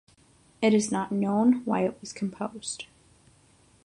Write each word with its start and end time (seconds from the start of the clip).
It 0.63 0.73
is 0.73 0.91
not 0.91 1.11
known 1.11 1.63
why 1.63 1.81
it 1.85 1.95
was 2.01 2.11
composed. 2.11 2.85